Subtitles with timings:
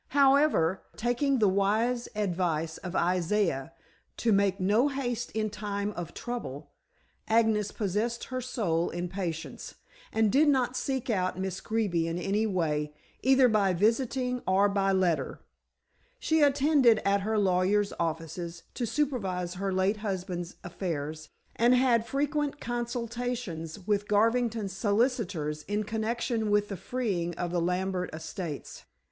[0.17, 3.71] However, taking the wise advice of Isaiah
[4.17, 6.71] to "Make no haste in time of trouble,"
[7.27, 9.75] Agnes possessed her soul in patience,
[10.11, 14.91] and did not seek out Miss Greeby in any way, either by visiting or by
[14.91, 15.41] letter.
[16.17, 22.59] She attended at her lawyers' offices to supervise her late husband's affairs, and had frequent
[22.59, 28.85] consultations with Garvington's solicitors in connection with the freeing of the Lambert estates.